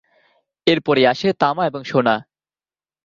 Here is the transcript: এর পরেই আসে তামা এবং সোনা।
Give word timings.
এর 0.67 0.79
পরেই 0.81 1.05
আসে 1.05 1.27
তামা 1.33 1.63
এবং 1.65 1.81
সোনা। 1.83 2.15